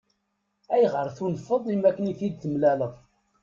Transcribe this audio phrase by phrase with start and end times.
[0.73, 2.93] Ayɣer i tunfeḍ makken i t-id-temlaleḍ?